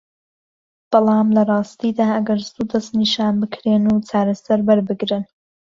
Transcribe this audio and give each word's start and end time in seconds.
بەڵام 0.95 1.27
لە 1.35 1.43
راستیدا 1.51 2.07
ئەگەر 2.15 2.39
زوو 2.49 2.69
دەستنیشان 2.71 3.33
بکرێن 3.41 3.83
و 3.87 4.03
چارەسەر 4.09 4.59
وەربگرن 4.67 5.23